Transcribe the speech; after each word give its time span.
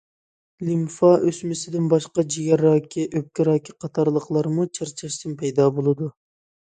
لىمفا 0.67 1.09
ئۆسمىسىدىن 1.25 1.83
باشقا، 1.91 2.23
جىگەر 2.35 2.63
راكى، 2.67 3.03
ئۆپكە 3.19 3.45
راكى 3.49 3.75
قاتارلىقلارمۇ 3.85 4.65
چارچاشتىن 4.79 5.37
پەيدا 5.43 5.69
بولىدۇ. 5.77 6.09